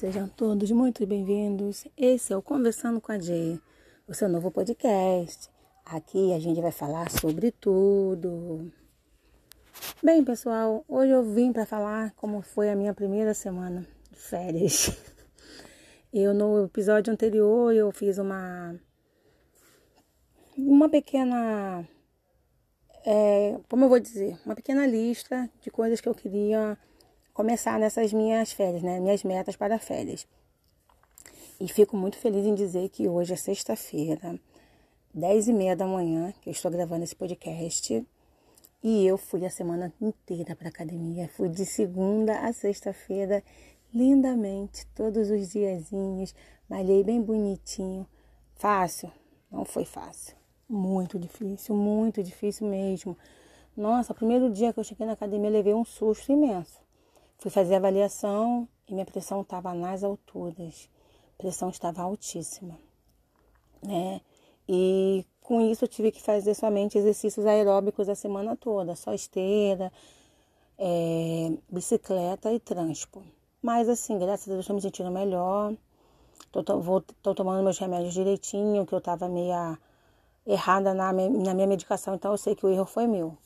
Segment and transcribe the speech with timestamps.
[0.00, 1.86] Sejam todos muito bem-vindos.
[1.94, 3.60] Esse é o Conversando com a Jay,
[4.08, 5.50] o seu novo podcast.
[5.84, 8.72] Aqui a gente vai falar sobre tudo.
[10.02, 14.90] Bem, pessoal, hoje eu vim para falar como foi a minha primeira semana de férias.
[16.10, 18.74] Eu no episódio anterior eu fiz uma
[20.56, 21.86] uma pequena
[23.04, 26.78] é, como eu vou dizer, uma pequena lista de coisas que eu queria
[27.34, 29.00] começar nessas minhas férias, né?
[29.00, 30.26] Minhas metas para férias.
[31.60, 34.40] E fico muito feliz em dizer que hoje é sexta-feira,
[35.12, 38.06] 10 e meia da manhã, que eu estou gravando esse podcast.
[38.82, 41.28] E eu fui a semana inteira para academia.
[41.36, 43.44] Fui de segunda a sexta-feira,
[43.92, 46.34] lindamente, todos os diazinhos.
[46.66, 48.06] Malhei bem bonitinho.
[48.54, 49.12] Fácil?
[49.50, 50.34] Não foi fácil.
[50.66, 53.18] Muito difícil, muito difícil mesmo.
[53.76, 56.79] Nossa, primeiro dia que eu cheguei na academia, levei um susto imenso.
[57.40, 60.90] Fui fazer a avaliação e minha pressão estava nas alturas.
[61.38, 62.78] A pressão estava altíssima,
[63.82, 64.20] né?
[64.68, 69.90] E com isso eu tive que fazer somente exercícios aeróbicos a semana toda, só esteira,
[70.78, 73.22] é, bicicleta e transpo.
[73.62, 75.74] Mas assim, graças a Deus estou me sentindo melhor.
[76.52, 79.78] Tô, tô, vou, tô tomando meus remédios direitinho, que eu estava meio
[80.46, 83.38] errada na, na minha medicação, então eu sei que o erro foi meu.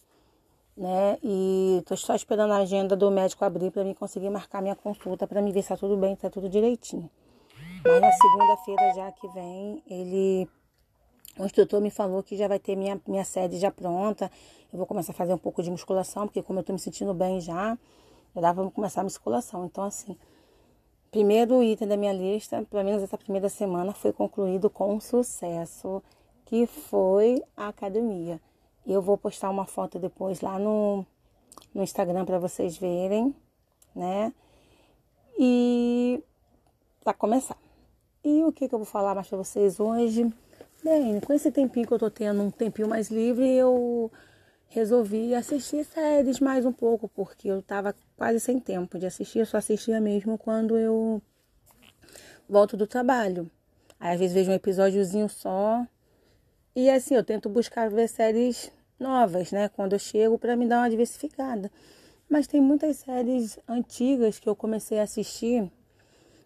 [0.76, 1.18] Né?
[1.22, 5.26] E estou só esperando a agenda do médico abrir para mim conseguir marcar minha consulta
[5.26, 7.08] para me ver se está tudo bem, se está tudo direitinho.
[7.84, 10.48] Mas na segunda-feira já que vem, ele
[11.38, 14.30] o instrutor me falou que já vai ter minha, minha sede já pronta.
[14.72, 17.12] Eu vou começar a fazer um pouco de musculação, porque como eu estou me sentindo
[17.12, 17.76] bem já,
[18.34, 19.64] já dá para começar a musculação.
[19.64, 20.16] Então, assim,
[21.10, 26.02] primeiro item da minha lista, pelo menos essa primeira semana, foi concluído com sucesso
[26.44, 28.40] que foi a academia.
[28.86, 31.04] Eu vou postar uma foto depois lá no,
[31.74, 33.34] no Instagram para vocês verem,
[33.94, 34.32] né?
[35.38, 36.22] E
[37.02, 37.56] para começar.
[38.22, 40.32] E o que, que eu vou falar mais para vocês hoje?
[40.82, 44.10] Bem, com esse tempinho que eu tô tendo, um tempinho mais livre, eu
[44.68, 49.46] resolvi assistir séries mais um pouco, porque eu tava quase sem tempo de assistir, eu
[49.46, 51.22] só assistia mesmo quando eu
[52.48, 53.50] volto do trabalho.
[53.98, 55.86] Aí às vezes vejo um episódiozinho só
[56.76, 59.68] e assim, eu tento buscar ver séries novas, né?
[59.68, 61.70] Quando eu chego, para me dar uma diversificada.
[62.28, 65.70] Mas tem muitas séries antigas que eu comecei a assistir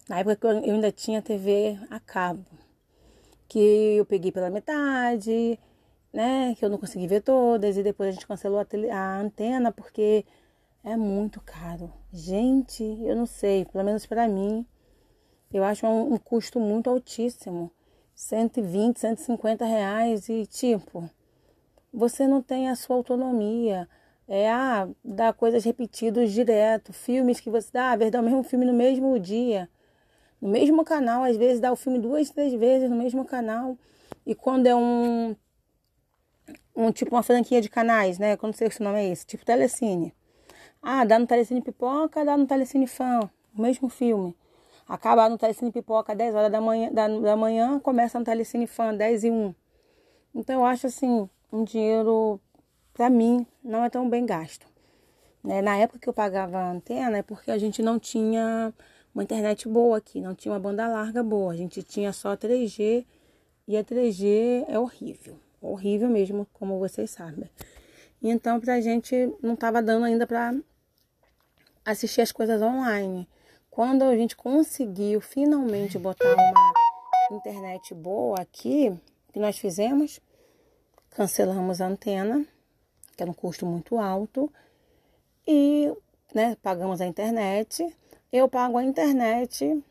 [0.07, 2.45] na época que eu ainda tinha TV a cabo.
[3.47, 5.59] Que eu peguei pela metade,
[6.13, 6.53] né?
[6.55, 7.77] Que eu não consegui ver todas.
[7.77, 10.25] E depois a gente cancelou a, tele, a antena porque
[10.83, 11.91] é muito caro.
[12.13, 14.65] Gente, eu não sei, pelo menos para mim,
[15.51, 17.71] eu acho um, um custo muito altíssimo.
[18.19, 21.09] 120, 150 reais e tipo,
[21.91, 23.87] você não tem a sua autonomia.
[24.27, 28.65] É, ah, dá coisas repetidas direto, filmes que você dá, ah, dá o mesmo filme
[28.65, 29.69] no mesmo dia,
[30.39, 33.77] no mesmo canal, às vezes dá o filme duas, três vezes no mesmo canal.
[34.25, 35.33] E quando é um,
[36.75, 38.35] um tipo uma franquia de canais, né?
[38.35, 40.13] Quando sei se o nome é esse, tipo Telecine.
[40.81, 44.35] Ah, dá no Telecine Pipoca, dá no Telecine Fã, o mesmo filme.
[44.89, 48.91] Acaba no Telecine Pipoca 10 horas da manhã, da, da manhã começa no Telecine Fã
[48.91, 49.55] 10 e 1.
[50.33, 52.41] Então eu acho assim, um dinheiro,
[52.91, 54.65] para mim, não é tão bem gasto.
[55.43, 55.61] Né?
[55.61, 58.73] Na época que eu pagava a antena é porque a gente não tinha
[59.13, 61.53] uma internet boa aqui, não tinha uma banda larga boa.
[61.53, 63.05] A gente tinha só 3G
[63.67, 65.39] e a 3G é horrível.
[65.61, 67.47] Horrível mesmo, como vocês sabem.
[68.23, 70.55] Então, pra gente não estava dando ainda para
[71.85, 73.27] assistir as coisas online.
[73.79, 80.19] Quando a gente conseguiu finalmente botar uma internet boa aqui, o que nós fizemos?
[81.11, 82.45] Cancelamos a antena,
[83.15, 84.51] que era um custo muito alto,
[85.47, 85.89] e
[86.35, 87.87] né, pagamos a internet.
[88.33, 89.81] Eu pago a internet,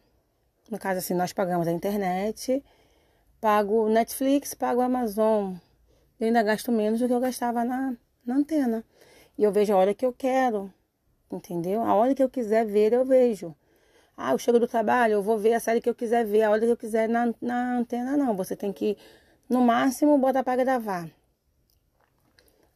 [0.70, 2.62] no caso assim, nós pagamos a internet,
[3.41, 5.55] pago Netflix, pago Amazon.
[6.20, 8.84] Eu ainda gasto menos do que eu gastava na, na antena.
[9.38, 10.70] E eu vejo a hora que eu quero,
[11.32, 11.82] entendeu?
[11.82, 13.56] A hora que eu quiser ver, eu vejo.
[14.20, 16.50] Ah, eu chego do trabalho, eu vou ver a série que eu quiser ver, a
[16.50, 18.35] hora que eu quiser na, na antena, não.
[18.37, 18.99] Você tem que,
[19.49, 21.09] no máximo, botar para gravar.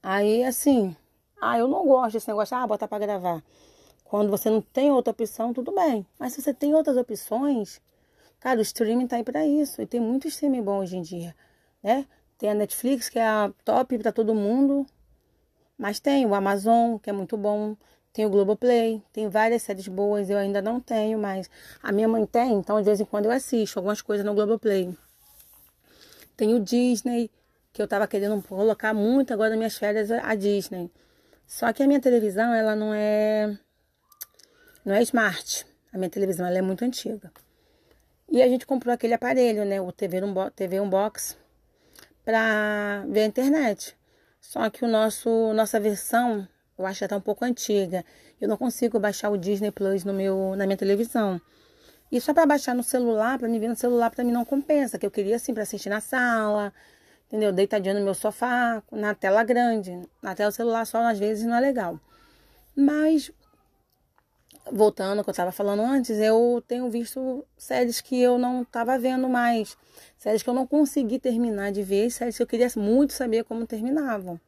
[0.00, 0.97] Aí, assim,
[1.41, 3.43] ah, eu não gosto desse negócio, ah, botar para gravar.
[4.05, 6.06] Quando você não tem outra opção, tudo bem.
[6.17, 7.81] Mas se você tem outras opções,
[8.39, 9.83] cara, o streaming tá aí para isso.
[9.83, 11.35] E tem muito streaming bom hoje em dia,
[11.83, 12.06] né?
[12.39, 14.87] Tem a Netflix, que é a top para todo mundo.
[15.77, 17.77] Mas tem o Amazon, que é muito bom.
[18.12, 21.49] Tem o Globoplay, tem várias séries boas, eu ainda não tenho, mas
[21.82, 24.94] a minha mãe tem, então de vez em quando eu assisto algumas coisas no Globoplay.
[26.37, 27.31] Tem o Disney,
[27.73, 30.91] que eu tava querendo colocar muito agora nas minhas férias a Disney.
[31.47, 33.56] Só que a minha televisão, ela não é
[34.85, 35.67] não é smart.
[35.93, 37.31] A minha televisão ela é muito antiga.
[38.31, 39.81] E a gente comprou aquele aparelho, né?
[39.81, 41.37] O TV, um, TV Unbox,
[42.25, 43.97] para ver a internet.
[44.41, 46.49] Só que o nosso nossa versão,
[46.82, 48.05] eu acho que está um pouco antiga.
[48.40, 51.40] Eu não consigo baixar o Disney Plus no meu, na minha televisão.
[52.11, 54.99] E só para baixar no celular, para me ver no celular, para mim não compensa.
[54.99, 56.73] Que eu queria assim para assistir na sala,
[57.26, 57.52] entendeu?
[57.52, 59.99] Deitadinho no meu sofá, na tela grande.
[60.20, 61.99] Na tela do celular só às vezes não é legal.
[62.76, 63.31] Mas
[64.70, 68.99] voltando ao que eu estava falando antes, eu tenho visto séries que eu não estava
[68.99, 69.76] vendo mais.
[70.19, 73.67] Séries que eu não consegui terminar de ver, séries que eu queria muito saber como
[73.67, 74.40] terminavam.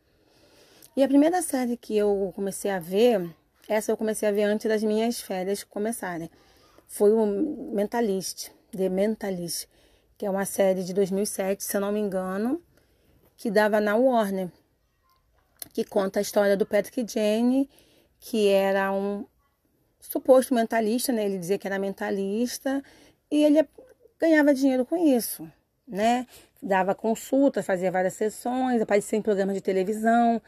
[0.96, 3.29] E a primeira série que eu comecei a ver,
[3.69, 6.31] essa eu comecei a ver antes das minhas férias começarem,
[6.87, 7.26] foi o
[7.75, 9.67] Mentalist, The Mentalist,
[10.17, 12.62] que é uma série de 2007, se eu não me engano,
[13.37, 14.52] que dava na Warner,
[15.73, 17.69] que conta a história do Patrick Jane,
[18.20, 19.26] que era um
[19.99, 21.25] suposto mentalista, né?
[21.25, 22.81] Ele dizia que era mentalista
[23.29, 23.69] e ele
[24.17, 25.50] ganhava dinheiro com isso,
[25.88, 26.25] né?
[26.62, 30.41] Dava consulta, fazia várias sessões, aparecia em programas de televisão.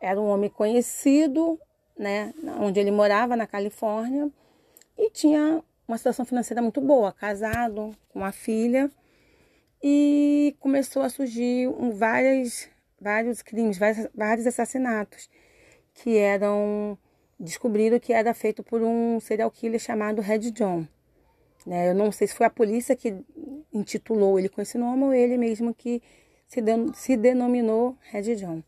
[0.00, 1.58] Era um homem conhecido,
[1.98, 2.32] né?
[2.60, 4.30] Onde ele morava, na Califórnia,
[4.96, 8.90] e tinha uma situação financeira muito boa, casado, com uma filha,
[9.82, 12.68] e começou a surgir um, várias,
[13.00, 15.28] vários crimes, vários, vários assassinatos
[15.92, 16.98] que eram
[17.38, 20.86] descobriram que era feito por um serial killer chamado Red John.
[21.66, 21.90] Né?
[21.90, 23.14] Eu não sei se foi a polícia que
[23.72, 26.02] intitulou ele com esse nome ou ele mesmo que
[26.46, 28.62] se, de, se denominou Red John.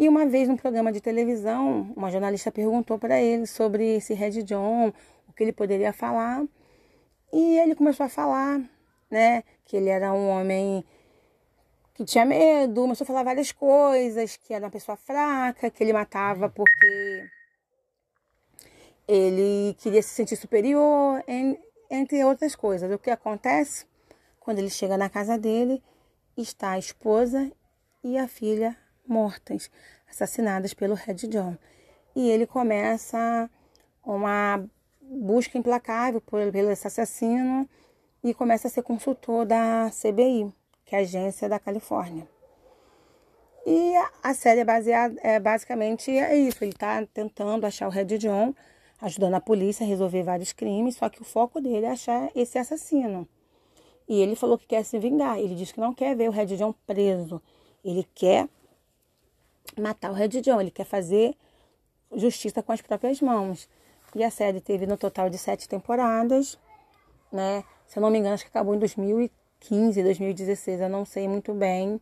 [0.00, 4.42] E uma vez num programa de televisão, uma jornalista perguntou para ele sobre esse Red
[4.44, 4.94] John,
[5.28, 6.42] o que ele poderia falar.
[7.30, 8.62] E ele começou a falar,
[9.10, 10.82] né, que ele era um homem
[11.92, 15.92] que tinha medo, começou a falar várias coisas, que era uma pessoa fraca, que ele
[15.92, 17.28] matava porque
[19.06, 21.22] ele queria se sentir superior,
[21.90, 22.90] entre outras coisas.
[22.90, 23.84] O que acontece?
[24.40, 25.82] Quando ele chega na casa dele,
[26.38, 27.52] está a esposa
[28.02, 28.74] e a filha
[29.10, 29.70] mortas,
[30.08, 31.56] assassinadas pelo Red John.
[32.14, 33.50] E ele começa
[34.04, 34.64] uma
[35.02, 37.68] busca implacável por, pelo assassino
[38.22, 40.52] e começa a ser consultor da CBI,
[40.84, 42.26] que é a agência da Califórnia.
[43.66, 43.92] E
[44.22, 46.64] a, série é baseada, é, basicamente é isso.
[46.64, 48.54] Ele está tentando achar o Red John
[49.00, 52.58] ajudando a polícia a resolver vários crimes, só que o foco dele é achar esse
[52.58, 53.26] assassino.
[54.08, 55.38] E ele falou que quer se vingar.
[55.38, 57.40] Ele disse que não quer ver o Red John preso.
[57.84, 58.48] Ele quer
[59.78, 60.60] matar o Red John.
[60.60, 61.36] Ele quer fazer
[62.14, 63.68] justiça com as próprias mãos.
[64.14, 66.58] E a série teve no total de sete temporadas,
[67.32, 67.64] né?
[67.86, 70.80] Se eu não me engano, acho que acabou em 2015, 2016.
[70.80, 72.00] Eu não sei muito bem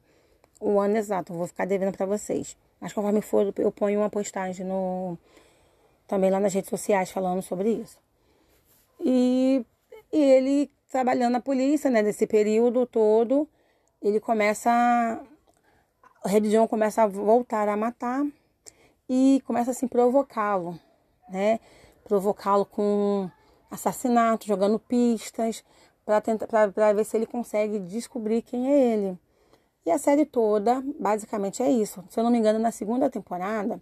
[0.60, 1.34] o ano exato.
[1.34, 2.56] vou ficar devendo para vocês.
[2.80, 5.18] Mas conforme for, eu ponho uma postagem no,
[6.06, 7.98] também lá nas redes sociais falando sobre isso.
[9.00, 9.64] E,
[10.12, 13.48] e ele trabalhando na polícia, né, nesse período todo,
[14.02, 15.20] ele começa,
[16.24, 18.26] Red John começa a voltar a matar
[19.08, 20.78] e começa assim provocá-lo,
[21.28, 21.60] né,
[22.04, 23.30] provocá-lo com
[23.70, 25.64] assassinato, jogando pistas
[26.04, 29.18] para tentar para ver se ele consegue descobrir quem é ele.
[29.84, 32.04] E a série toda, basicamente é isso.
[32.10, 33.80] Se eu não me engano, na segunda temporada,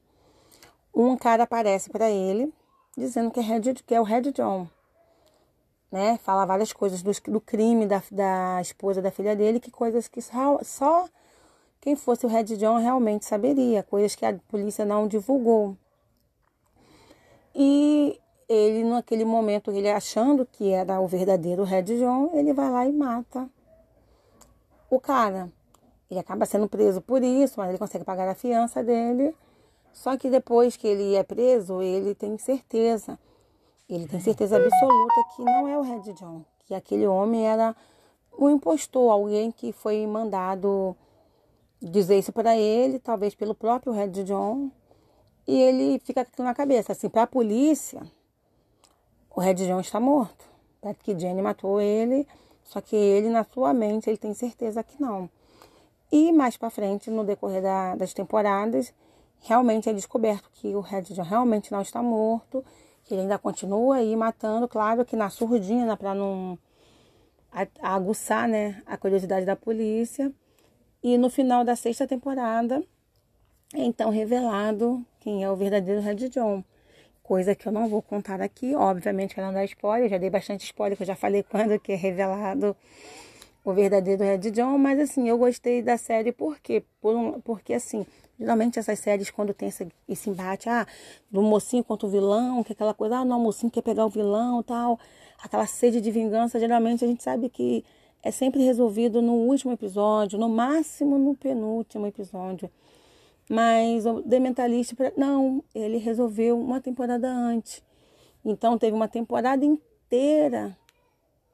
[0.95, 2.53] um cara aparece para ele
[2.97, 4.69] dizendo que é, Red, que é o Red John.
[5.91, 6.19] Né?
[6.19, 10.21] Fala várias coisas do, do crime da, da esposa da filha dele, que coisas que
[10.23, 11.09] só, só
[11.87, 15.77] quem fosse o Red John realmente saberia, coisas que a polícia não divulgou.
[17.55, 22.85] E ele, naquele momento, ele achando que era o verdadeiro Red John, ele vai lá
[22.85, 23.49] e mata
[24.91, 25.49] o cara.
[26.11, 29.33] Ele acaba sendo preso por isso, mas ele consegue pagar a fiança dele
[29.93, 33.17] só que depois que ele é preso, ele tem certeza,
[33.89, 37.77] ele tem certeza absoluta que não é o Red John, que aquele homem era
[38.37, 40.97] um impostor, alguém que foi mandado
[41.81, 44.71] dizer isso para ele, talvez pelo próprio Red John,
[45.47, 48.03] e ele fica na cabeça, assim, para a polícia,
[49.35, 50.45] o Red John está morto.
[51.03, 52.27] que Jenny matou ele,
[52.65, 55.31] só que ele, na sua mente, ele tem certeza que não.
[56.11, 58.93] E mais para frente, no decorrer da, das temporadas,
[59.41, 62.65] realmente é descoberto que o Red John realmente não está morto,
[63.05, 66.59] que ele ainda continua aí matando, claro que na surdina, para não
[67.81, 70.33] aguçar né, a curiosidade da polícia.
[71.07, 72.83] E no final da sexta temporada,
[73.73, 76.65] é então revelado quem é o verdadeiro Red John.
[77.23, 80.65] Coisa que eu não vou contar aqui, obviamente que não dá spoiler, já dei bastante
[80.65, 82.75] spoiler, que eu já falei quando que é revelado
[83.65, 86.83] o verdadeiro Red John, mas assim, eu gostei da série por quê?
[87.01, 88.05] Por um, porque assim,
[88.37, 90.89] geralmente essas séries quando tem esse, esse embate, ah,
[91.31, 94.05] do mocinho contra o vilão, que é aquela coisa, ah, não, o mocinho quer pegar
[94.05, 94.99] o vilão tal,
[95.41, 97.85] aquela sede de vingança, geralmente a gente sabe que
[98.27, 102.69] é sempre resolvido no último episódio, no máximo no penúltimo episódio.
[103.49, 107.85] Mas o The Mentalist, não, ele resolveu uma temporada antes.
[108.45, 110.77] Então teve uma temporada inteira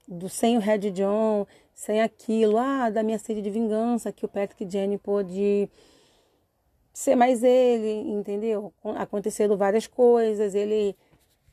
[0.08, 4.28] do sem o Red John, sem aquilo, ah, da minha sede de vingança, que o
[4.28, 5.68] Patrick Jenny pôde
[6.90, 8.72] ser mais ele, entendeu?
[8.96, 10.96] Aconteceram várias coisas, ele,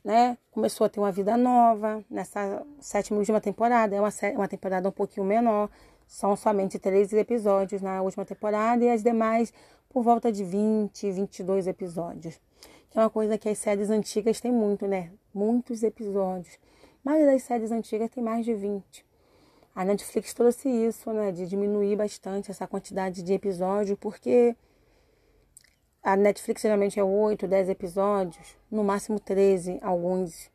[0.04, 4.88] né, começou a ter uma vida nova nessa sétima última temporada, é uma, uma temporada
[4.88, 5.68] um pouquinho menor,
[6.06, 9.52] são somente 13 episódios na última temporada e as demais
[9.88, 12.40] por volta de 20, 22 episódios.
[12.90, 15.12] Que é uma coisa que as séries antigas têm muito, né?
[15.32, 16.58] Muitos episódios.
[17.04, 19.06] A maioria das séries antigas tem mais de 20.
[19.74, 24.56] A Netflix trouxe isso, né, de diminuir bastante essa quantidade de episódios, porque
[26.02, 30.50] a Netflix geralmente é 8, 10 episódios, no máximo 13, alguns,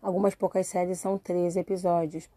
[0.00, 2.28] algumas poucas séries são 13 episódios.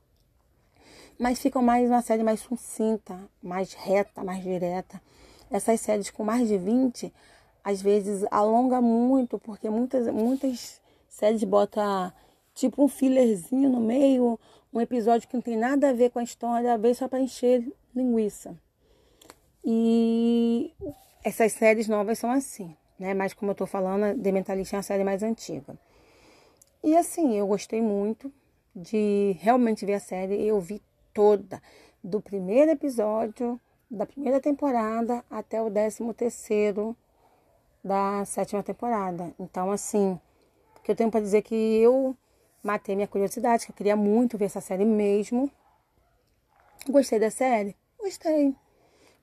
[1.17, 5.01] Mas fica mais uma série mais sucinta, mais reta, mais direta.
[5.49, 7.13] Essas séries com mais de 20,
[7.63, 12.11] às vezes alonga muito, porque muitas, muitas séries botam
[12.53, 14.39] tipo um fillerzinho no meio,
[14.73, 17.65] um episódio que não tem nada a ver com a história, veio só para encher
[17.95, 18.55] linguiça.
[19.63, 20.73] E
[21.23, 23.13] essas séries novas são assim, né?
[23.13, 25.77] Mas como eu tô falando, The Mentalist é uma série mais antiga.
[26.83, 28.31] E assim, eu gostei muito
[28.75, 30.45] de realmente ver a série.
[30.45, 30.81] Eu vi
[31.13, 31.61] toda,
[32.03, 33.59] do primeiro episódio
[33.89, 36.95] da primeira temporada até o décimo terceiro
[37.83, 39.33] da sétima temporada.
[39.39, 40.19] Então, assim,
[40.77, 42.15] o que eu tenho para dizer é que eu
[42.63, 45.49] matei minha curiosidade, que eu queria muito ver essa série mesmo.
[46.87, 47.75] Gostei da série?
[47.97, 48.55] Gostei.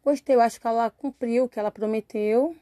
[0.07, 2.55] Gostei, eu acho que ela cumpriu o que ela prometeu.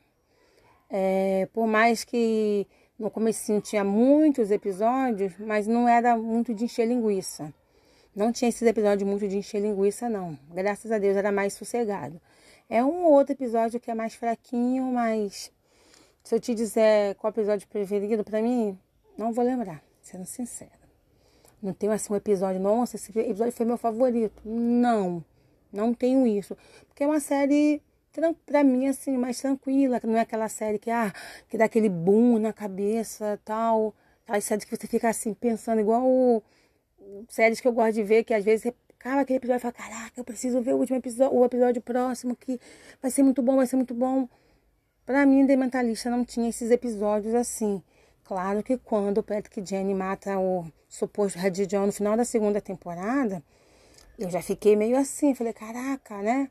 [0.88, 2.66] É, por mais que
[2.98, 7.52] no começo tinha muitos episódios, mas não era muito de encher linguiça.
[8.16, 10.38] Não tinha esses episódios muito de encher linguiça, não.
[10.54, 12.18] Graças a Deus era mais sossegado.
[12.66, 15.52] É um outro episódio que é mais fraquinho, mas
[16.22, 18.78] se eu te dizer qual episódio preferido para mim,
[19.18, 20.72] não vou lembrar sendo sincera.
[21.62, 24.40] Não tenho assim um episódio, nossa, esse episódio foi meu favorito.
[24.46, 25.22] Não,
[25.74, 26.56] não tenho isso.
[26.88, 27.82] Porque é uma série,
[28.46, 30.00] pra mim, assim, mais tranquila.
[30.04, 31.12] Não é aquela série que, ah,
[31.48, 33.94] que dá aquele boom na cabeça tal.
[34.24, 36.42] Aquelas séries que você fica assim, pensando, igual
[37.28, 40.12] séries que eu gosto de ver, que às vezes acaba aquele episódio e fala, caraca,
[40.16, 42.58] eu preciso ver o último episódio, o episódio próximo, que
[43.02, 44.28] vai ser muito bom, vai ser muito bom.
[45.04, 47.82] Pra mim, The Mentalista não tinha esses episódios assim.
[48.24, 52.60] Claro que quando o Patrick Jenny mata o suposto Red John no final da segunda
[52.60, 53.42] temporada,
[54.18, 56.50] eu já fiquei meio assim, falei, caraca, né?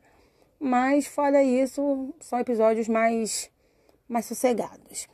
[0.58, 3.50] Mas fora isso, são episódios mais,
[4.08, 5.08] mais sossegados.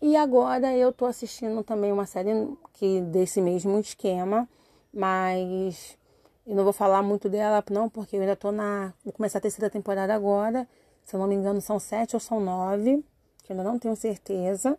[0.00, 2.30] E agora eu tô assistindo também uma série
[2.74, 4.48] que desse mesmo esquema,
[4.92, 5.98] mas
[6.46, 8.92] eu não vou falar muito dela não, porque eu ainda tô na.
[9.04, 10.68] Vou começar a terceira temporada agora.
[11.04, 13.04] Se eu não me engano, são sete ou são nove
[13.48, 14.78] que eu ainda não tenho certeza,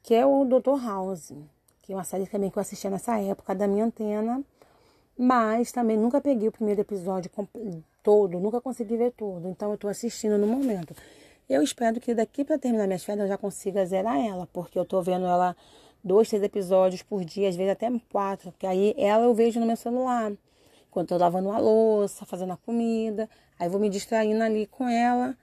[0.00, 0.80] que é o Dr.
[0.80, 1.32] House,
[1.82, 4.44] que é uma série também que eu assistia nessa época da minha antena,
[5.20, 7.30] mas também nunca peguei o primeiro episódio
[8.02, 10.94] todo, nunca consegui ver todo, então eu tô assistindo no momento.
[11.48, 14.84] Eu espero que daqui para terminar minhas férias eu já consiga zerar ela, porque eu
[14.84, 15.56] tô vendo ela
[16.02, 19.66] dois, três episódios por dia, às vezes até quatro, porque aí ela eu vejo no
[19.66, 20.32] meu celular,
[20.88, 24.88] enquanto eu tô lavando a louça, fazendo a comida, aí vou me distraindo ali com
[24.88, 25.36] ela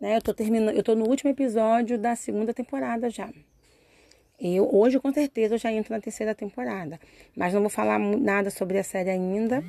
[0.00, 0.16] né?
[0.16, 3.30] Eu tô terminando, eu tô no último episódio da segunda temporada já.
[4.40, 6.98] Eu hoje com certeza eu já entro na terceira temporada,
[7.36, 9.62] mas não vou falar nada sobre a série ainda,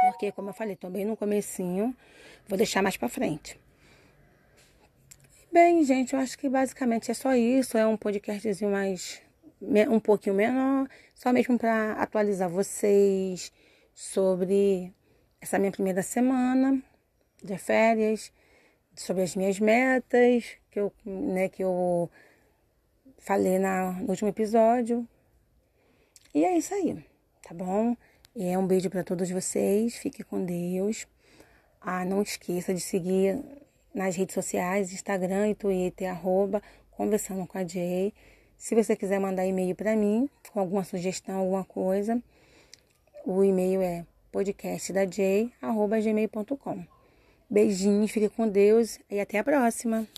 [0.00, 1.94] porque como eu falei, tô bem no comecinho,
[2.48, 3.60] vou deixar mais para frente.
[5.52, 9.20] Bem, gente, eu acho que basicamente é só isso, é um podcastzinho mais
[9.60, 13.52] um pouquinho menor, só mesmo para atualizar vocês
[13.94, 14.92] sobre
[15.40, 16.82] essa minha primeira semana
[17.44, 18.32] de férias
[18.96, 22.10] sobre as minhas metas, que eu, né, que eu
[23.22, 25.08] falei na, no último episódio.
[26.34, 27.02] E é isso aí,
[27.42, 27.96] tá bom?
[28.34, 31.06] E é um beijo para todos vocês, fique com Deus.
[31.80, 33.40] Ah, não esqueça de seguir
[33.94, 36.60] nas redes sociais, Instagram e Twitter, arroba,
[36.90, 38.12] conversando com a Jay.
[38.56, 42.22] Se você quiser mandar e-mail para mim, com alguma sugestão, alguma coisa,
[43.24, 46.84] o e-mail é podcastdaj.gmail.com.
[47.50, 50.08] Beijinho, fique com Deus e até a próxima.